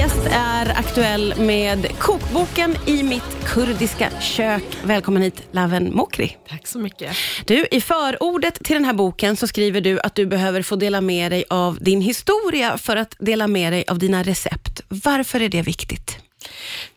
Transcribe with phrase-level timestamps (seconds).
[0.00, 4.62] gäst är aktuell med kokboken I mitt kurdiska kök.
[4.84, 6.36] Välkommen hit, Laven Mokri.
[6.48, 7.16] Tack så mycket.
[7.46, 11.00] Du, I förordet till den här boken så skriver du att du behöver få dela
[11.00, 14.82] med dig av din historia för att dela med dig av dina recept.
[14.88, 16.29] Varför är det viktigt?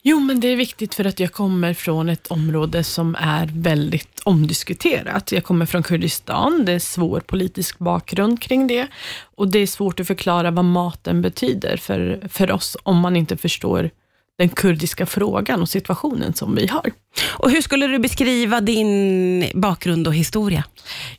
[0.05, 4.19] Jo, men det är viktigt för att jag kommer från ett område som är väldigt
[4.23, 5.31] omdiskuterat.
[5.31, 8.87] Jag kommer från Kurdistan, det är svår politisk bakgrund kring det
[9.35, 13.37] och det är svårt att förklara vad maten betyder för, för oss om man inte
[13.37, 13.89] förstår
[14.37, 16.91] den kurdiska frågan och situationen som vi har.
[17.29, 20.63] Och Hur skulle du beskriva din bakgrund och historia?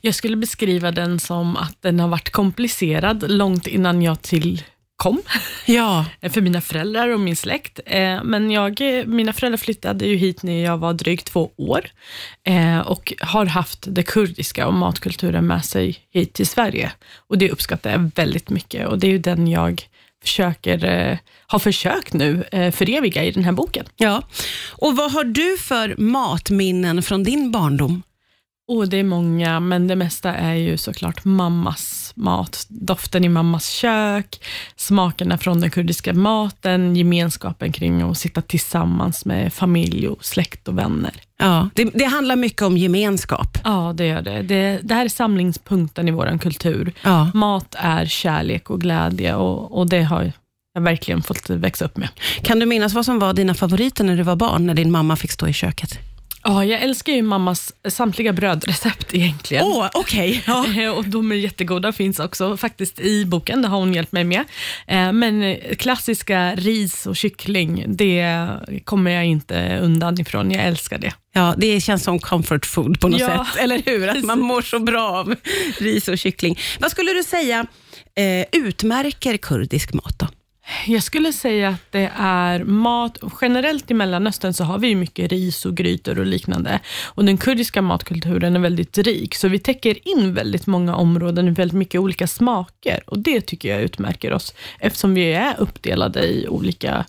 [0.01, 4.63] Jag skulle beskriva den som att den har varit komplicerad långt innan jag till
[4.97, 5.23] kom
[5.67, 6.05] ja.
[6.23, 7.81] för mina föräldrar och min släkt.
[7.87, 11.87] Eh, men jag, mina föräldrar flyttade ju hit när jag var drygt två år
[12.47, 16.93] eh, och har haft det kurdiska och matkulturen med sig hit till Sverige.
[17.29, 19.89] Och Det uppskattar jag väldigt mycket och det är ju den jag
[20.23, 23.87] försöker, eh, har försökt nu föreviga i den här boken.
[23.97, 24.23] Ja.
[24.71, 28.03] Och Vad har du för matminnen från din barndom?
[28.67, 32.67] Oh, det är många, men det mesta är ju såklart mammas mat.
[32.69, 34.45] Doften i mammas kök,
[34.77, 40.79] smakerna från den kurdiska maten, gemenskapen kring att sitta tillsammans med familj, och släkt och
[40.79, 41.13] vänner.
[41.39, 43.59] Ja, det, det handlar mycket om gemenskap.
[43.65, 44.43] Ja, det gör det.
[44.43, 46.93] Det, det här är samlingspunkten i vår kultur.
[47.03, 47.31] Ja.
[47.35, 50.33] Mat är kärlek och glädje och, och det har
[50.75, 52.09] jag verkligen fått växa upp med.
[52.43, 55.17] Kan du minnas vad som var dina favoriter när du var barn, när din mamma
[55.17, 55.99] fick stå i köket?
[56.47, 59.65] Ja, jag älskar ju mammas samtliga brödrecept egentligen.
[59.65, 60.43] Åh, oh, okej.
[60.49, 60.83] Okay.
[60.83, 60.91] Ja.
[60.97, 64.45] och de är jättegoda, finns också faktiskt i boken, det har hon hjälpt mig med.
[64.87, 68.49] Eh, men eh, klassiska ris och kyckling, det
[68.85, 70.51] kommer jag inte undan ifrån.
[70.51, 71.13] Jag älskar det.
[71.33, 73.47] Ja, det känns som comfort food på något ja.
[73.47, 74.09] sätt, eller hur?
[74.09, 75.35] Att man mår så bra av
[75.79, 76.59] ris och kyckling.
[76.81, 77.67] Vad skulle du säga
[78.17, 80.29] eh, utmärker kurdisk mat då?
[80.87, 85.67] Jag skulle säga att det är mat, generellt i Mellanöstern så har vi mycket ris
[85.67, 86.81] och grytor och liknande.
[87.05, 91.55] Och Den kurdiska matkulturen är väldigt rik, så vi täcker in väldigt många områden med
[91.55, 93.03] väldigt mycket olika smaker.
[93.07, 97.05] Och Det tycker jag utmärker oss, eftersom vi är uppdelade i olika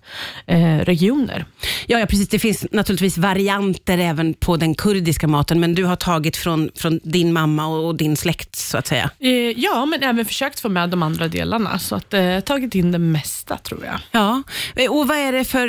[0.45, 1.45] eh, regioner.
[1.87, 2.29] Ja, ja, precis.
[2.29, 6.99] Det finns naturligtvis varianter även på den kurdiska maten, men du har tagit från, från
[7.03, 9.09] din mamma och din släkt, så att säga?
[9.19, 12.91] Eh, ja, men även försökt få med de andra delarna, så att eh, tagit in
[12.91, 13.99] det mesta tror jag.
[14.11, 14.43] Ja,
[14.89, 15.67] och vad är det för,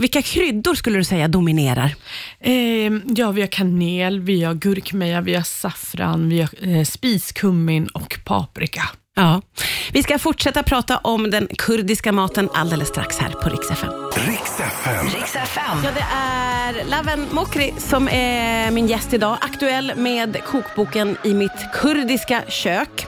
[0.00, 1.94] vilka kryddor skulle du säga dominerar?
[2.40, 2.52] Eh,
[3.16, 8.18] ja, vi har kanel, vi har gurkmeja, vi har saffran, vi har eh, spiskummin och
[8.24, 8.82] paprika.
[9.18, 9.42] Ja.
[9.92, 13.92] Vi ska fortsätta prata om den kurdiska maten alldeles strax här på Rix FM.
[14.14, 15.06] Rix FM.
[15.06, 15.78] Rix FM.
[15.84, 19.38] Ja, det är Laven Mokri som är min gäst idag.
[19.40, 23.06] Aktuell med kokboken I mitt kurdiska kök.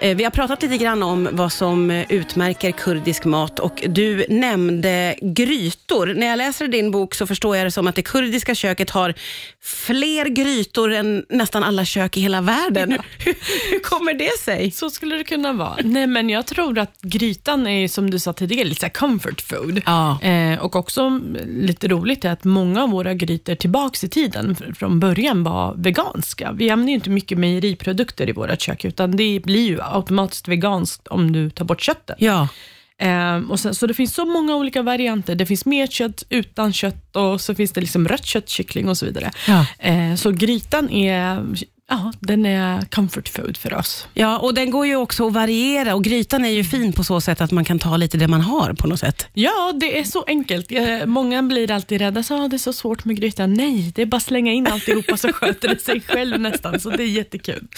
[0.00, 5.16] Eh, vi har pratat lite grann om vad som utmärker kurdisk mat och du nämnde
[5.22, 6.14] grytor.
[6.16, 9.14] När jag läser din bok så förstår jag det som att det kurdiska köket har
[9.62, 12.90] fler grytor än nästan alla kök i hela världen.
[13.18, 14.70] Hur, kommer det sig?
[14.70, 15.76] Så skulle det kunna vara.
[15.84, 19.82] Nej, men jag tror att grytan är, som du sa tidigare, lite comfort food.
[19.86, 20.22] Ja.
[20.22, 25.00] Eh, och också lite roligt är att många av våra grytor tillbaks i tiden från
[25.00, 26.52] början var veganska.
[26.52, 31.08] Vi använder ju inte mycket mejeriprodukter i våra kök, utan det blir ju automatiskt veganskt
[31.08, 32.16] om du tar bort köttet.
[32.18, 32.48] Ja.
[32.98, 35.34] Eh, och sen, så det finns så många olika varianter.
[35.34, 38.98] Det finns mer kött, utan kött och så finns det liksom rött kött, kyckling och
[38.98, 39.30] så vidare.
[39.48, 39.66] Ja.
[39.78, 41.46] Eh, så grytan är
[41.88, 44.06] Ja, den är comfort food för oss.
[44.14, 47.20] Ja, och den går ju också att variera och grytan är ju fin på så
[47.20, 49.26] sätt att man kan ta lite det man har på något sätt.
[49.32, 50.72] Ja, det är så enkelt.
[51.04, 53.52] Många blir alltid rädda, så ah, det är så svårt med grytan.
[53.52, 56.90] Nej, det är bara att slänga in alltihopa så sköter det sig själv nästan, så
[56.90, 57.68] det är jättekul.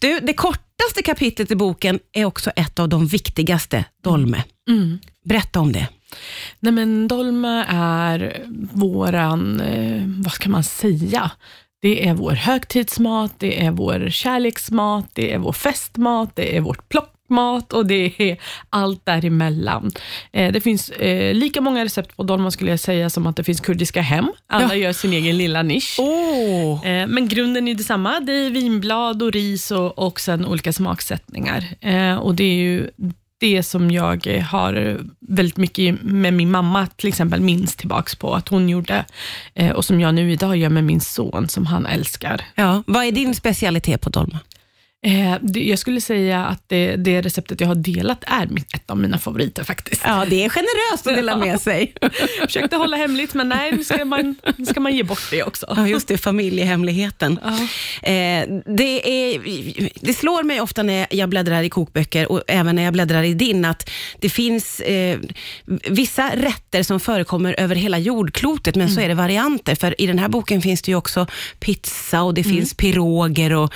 [0.00, 0.32] Du, det
[0.78, 4.44] kortaste kapitlet i boken är också ett av de viktigaste, dolme.
[4.68, 4.98] Mm.
[5.24, 5.88] Berätta om det.
[6.60, 11.30] Nej, men dolme är våran, eh, vad ska man säga,
[11.82, 16.88] det är vår högtidsmat, det är vår kärleksmat, det är vår festmat, det är vårt
[17.28, 18.36] plockmat och det är
[18.70, 19.90] allt däremellan.
[20.32, 23.44] Eh, det finns eh, lika många recept på dolma skulle jag säga som att det
[23.44, 24.32] finns kurdiska hem.
[24.48, 24.74] Alla ja.
[24.74, 25.96] gör sin egen lilla nisch.
[25.98, 26.86] Oh.
[26.86, 28.20] Eh, men grunden är detsamma.
[28.20, 31.64] Det är vinblad och ris och, och sen olika smaksättningar.
[32.20, 32.90] och Det är ju
[33.40, 38.48] det som jag har väldigt mycket med min mamma till exempel minns tillbaks på att
[38.48, 39.04] hon gjorde
[39.54, 42.40] eh, och som jag nu idag gör med min son som han älskar.
[42.54, 44.38] Ja, vad är din specialitet på dolma?
[45.06, 49.18] Eh, jag skulle säga att det, det receptet jag har delat är ett av mina
[49.18, 50.02] favoriter faktiskt.
[50.04, 51.94] Ja, det är generöst att dela med sig.
[52.46, 55.66] Försökte hålla hemligt, men nej, nu ska man, nu ska man ge bort det också.
[55.76, 57.38] Ja, just det, familjehemligheten.
[57.42, 57.50] Ja.
[58.08, 59.40] Eh, det, är,
[60.06, 63.34] det slår mig ofta när jag bläddrar i kokböcker och även när jag bläddrar i
[63.34, 65.18] din, att det finns eh,
[65.90, 69.74] vissa rätter som förekommer över hela jordklotet, men så är det varianter.
[69.74, 71.26] För i den här boken finns det ju också
[71.60, 73.52] pizza och det finns piroger.
[73.52, 73.74] Och,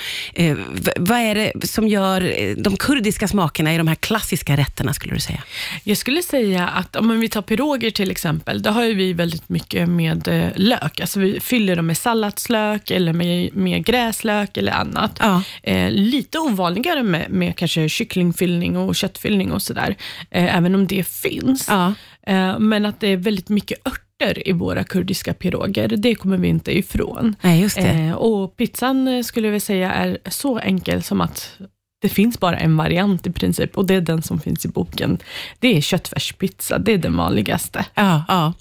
[1.13, 5.13] vad är det som gör eh, de kurdiska smakerna i de här klassiska rätterna, skulle
[5.13, 5.43] du säga?
[5.83, 9.49] Jag skulle säga att om vi tar piroger till exempel, då har ju vi väldigt
[9.49, 10.99] mycket med eh, lök.
[10.99, 15.17] Alltså vi fyller dem med salladslök eller med, med gräslök eller annat.
[15.19, 15.43] Ja.
[15.63, 19.95] Eh, lite ovanligare med, med kanske kycklingfyllning och köttfyllning och sådär,
[20.31, 21.67] eh, även om det finns.
[21.69, 21.93] Ja.
[22.27, 24.02] Eh, men att det är väldigt mycket örter
[24.47, 27.35] i våra kurdiska piroger, det kommer vi inte ifrån.
[27.41, 27.89] Nej, just det.
[27.89, 31.57] Eh, och pizzan eh, skulle jag vilja säga är så enkel som att
[32.03, 35.17] det finns bara en variant i princip och det är den som finns i boken.
[35.59, 37.85] Det är köttfärspizza, det är den vanligaste.
[37.93, 38.53] Ja, ja.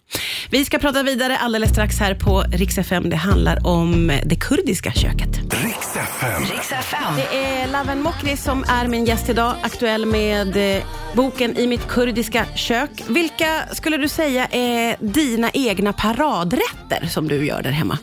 [0.51, 3.11] Vi ska prata vidare alldeles strax här på Rix FM.
[3.11, 5.41] Det handlar om det kurdiska köket.
[5.65, 5.97] Riks
[6.73, 7.17] FM.
[7.17, 10.83] Det är Laven Mokri som är min gäst idag, aktuell med eh,
[11.15, 12.91] boken I mitt kurdiska kök.
[13.09, 17.99] Vilka skulle du säga är dina egna paradrätter som du gör där hemma?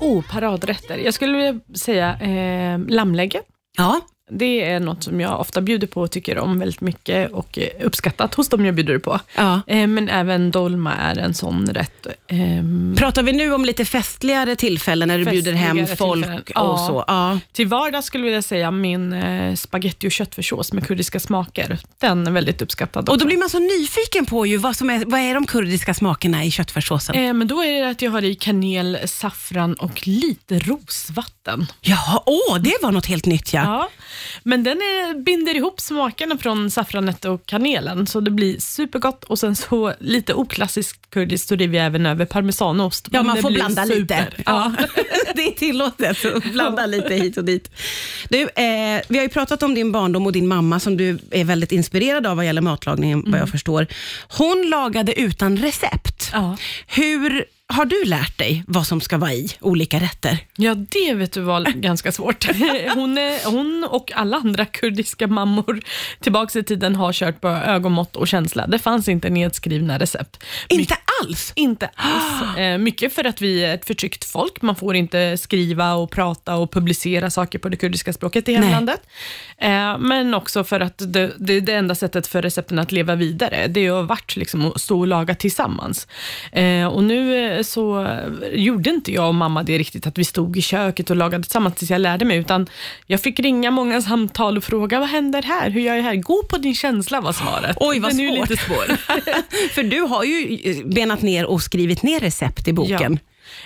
[0.00, 0.98] Oh, paradrätter.
[0.98, 3.40] Jag skulle vilja säga eh, lammlägge.
[3.76, 4.00] Ja,
[4.30, 8.34] Det är något som jag ofta bjuder på och tycker om väldigt mycket och uppskattat
[8.34, 9.20] hos dem jag bjuder på.
[9.36, 9.60] ja.
[9.66, 12.06] Eh, men även dolma är en sån rätt.
[12.28, 16.44] Ehm, Pratar vi nu om lite festligare tillfällen när du bjuder hem folk tillfällen, och
[16.54, 16.86] ja.
[16.88, 17.04] så?
[17.06, 17.38] Ja.
[17.52, 21.78] Till vardags skulle jag vilja säga min eh, spaghetti och köttfärssås med kurdiska smaker.
[21.98, 25.04] Den är väldigt uppskattad Och då blir man så nyfiken på ju vad, som är,
[25.06, 27.14] vad är de kurdiska smakerna i köttfärssåsen?
[27.16, 31.66] eh, men då är det att jag har i kanel, saffran och lite rosvatten.
[31.80, 33.62] Ja, åh, det var något helt nytt ja.
[33.64, 33.88] Ja.
[34.42, 39.24] Men den är, binder ihop smakerna från saffranet och kanelen, så det blir supergott.
[39.24, 43.08] Och sen så lite oklassiskt kurdiskt så river jag även över parmesanost.
[43.12, 44.00] Ja, man får blanda super.
[44.00, 44.26] lite.
[44.46, 44.72] Ja.
[45.34, 47.70] det är tillåtet att blanda lite hit och dit.
[48.28, 51.44] Du, eh, vi har ju pratat om din barndom och din mamma som du är
[51.44, 53.86] väldigt inspirerad av vad gäller matlagningen, vad jag förstår.
[54.28, 56.30] Hon lagade utan recept.
[56.32, 56.56] Ja.
[56.86, 60.38] Hur har du lärt dig vad som ska vara i olika rätter?
[60.56, 62.44] Ja, det vet du var ganska svårt.
[62.94, 65.80] Hon, är, hon och alla andra kurdiska mammor
[66.20, 68.66] tillbaka i tiden har kört på ögonmått och känsla.
[68.66, 70.44] Det fanns inte nedskrivna recept.
[70.68, 71.52] Inte alls?
[71.56, 72.24] Inte alls.
[72.56, 74.62] Eh, mycket för att vi är ett förtryckt folk.
[74.62, 79.00] Man får inte skriva och prata och publicera saker på det kurdiska språket i hemlandet.
[79.58, 83.14] Eh, men också för att det, det är det enda sättet för recepten att leva
[83.14, 83.66] vidare.
[83.66, 86.06] Det har varit liksom att stå och laga tillsammans.
[86.52, 88.08] Eh, och nu eh, så
[88.52, 91.74] gjorde inte jag och mamma det riktigt, att vi stod i köket och lagade tillsammans
[91.74, 92.66] tills jag lärde mig, utan
[93.06, 95.70] jag fick ringa många samtal och fråga, vad händer här?
[95.70, 96.16] Hur gör jag här?
[96.16, 97.76] Gå på din känsla var svaret.
[97.80, 98.50] Oj, vad svårt.
[98.50, 98.96] lite svår.
[99.74, 103.18] För du har ju benat ner och skrivit ner recept i boken.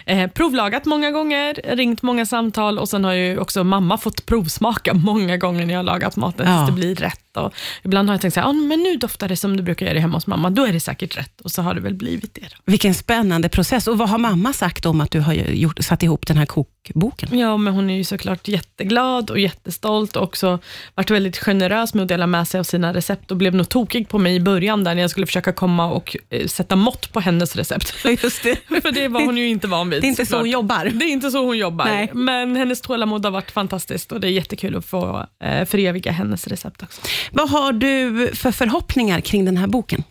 [0.06, 4.94] Eh, provlagat många gånger, ringt många samtal och sen har ju också mamma fått provsmaka
[4.94, 6.58] många gånger när jag lagat maten Ja.
[6.66, 7.20] tills det blir rätt.
[7.36, 9.86] Och ibland har jag tänkt så här, ah, men nu doftar det som du brukar
[9.86, 11.40] göra hemma hos mamma, då är det säkert rätt.
[11.40, 12.40] Och så har det väl blivit det.
[12.40, 12.56] Då.
[12.64, 13.86] Vilken spännande process.
[13.86, 17.38] Och vad har mamma sagt om att du har gjort, satt ihop den här kokboken?
[17.38, 20.58] Ja, men hon är ju såklart jätteglad och jättestolt och också
[20.94, 24.08] varit väldigt generös med att dela med sig av sina recept och blev nog tokig
[24.08, 27.20] på mig i början där när jag skulle försöka komma och eh, sätta mått på
[27.20, 27.94] hennes recept.
[28.22, 28.56] Just det.
[28.82, 30.02] För det var hon ju inte van vid.
[30.02, 30.40] Det är inte så såklart.
[30.40, 30.84] hon jobbar.
[30.84, 31.84] Det är inte så hon jobbar.
[31.84, 32.10] Nej.
[32.12, 36.46] Men hennes tålamod har varit fantastiskt och det är jättekul att få eh, föreviga hennes
[36.46, 37.00] recept också.
[37.32, 40.04] Vad har du för förhoppningar kring den här boken?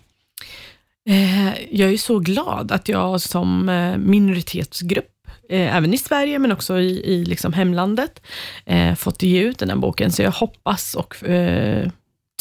[1.10, 6.52] Eh, jag är så glad att jag som eh, minoritetsgrupp, eh, även i Sverige men
[6.52, 8.22] också i, i liksom hemlandet,
[8.66, 10.12] eh, fått ge ut den här boken.
[10.12, 11.90] Så jag hoppas och eh,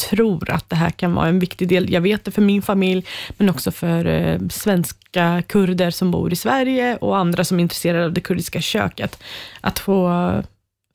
[0.09, 1.93] tror att det här kan vara en viktig del.
[1.93, 3.05] Jag vet det för min familj,
[3.37, 8.05] men också för eh, svenska kurder som bor i Sverige och andra som är intresserade
[8.05, 9.23] av det kurdiska köket.
[9.61, 10.43] Att få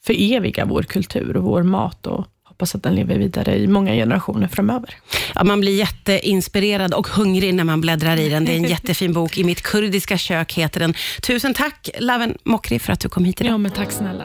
[0.07, 2.27] föreviga vår kultur och vår mat och
[2.59, 4.95] hoppas att den lever vidare i många generationer framöver.
[5.35, 8.45] Ja, man blir jätteinspirerad och hungrig när man bläddrar i den.
[8.45, 9.39] Det är en jättefin bok.
[9.39, 10.95] I mitt kurdiska kök heter den.
[11.23, 13.53] Tusen tack Laven Mokri för att du kom hit idag.
[13.53, 14.15] Ja, men tack snälla.